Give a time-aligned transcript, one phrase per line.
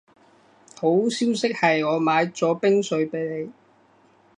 [0.79, 3.51] 好消息係我買咗冰水畀你